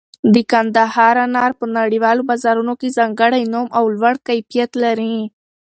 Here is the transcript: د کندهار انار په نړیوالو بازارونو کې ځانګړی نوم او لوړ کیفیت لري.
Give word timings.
د 0.33 0.35
کندهار 0.51 1.15
انار 1.25 1.51
په 1.59 1.65
نړیوالو 1.77 2.27
بازارونو 2.29 2.73
کې 2.79 2.95
ځانګړی 2.97 3.43
نوم 3.53 3.67
او 3.77 3.83
لوړ 3.99 4.15
کیفیت 4.27 4.71
لري. 4.83 5.15